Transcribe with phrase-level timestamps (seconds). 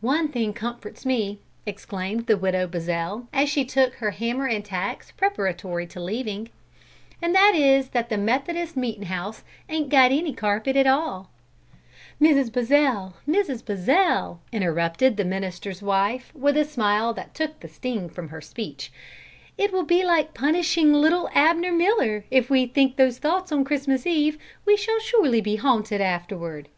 [0.00, 5.12] "One thing comforts me," exclaimed the Widow Buzzell, as she took her hammer and tacks
[5.12, 6.48] preparatory to leaving;
[7.22, 11.30] "and that is that the Methodist meetin' house ain't got any carpet at all."
[12.20, 12.52] "Mrs.
[12.52, 13.64] Buzzell, Mrs.
[13.64, 18.90] Buzzell!" interrupted the minister's wife, with a smile that took the sting from her speech.
[19.56, 24.04] "It will be like punishing little Abner Miller; if we think those thoughts on Christmas
[24.04, 24.36] Eve,
[24.66, 26.68] we shall surely be haunted afterward."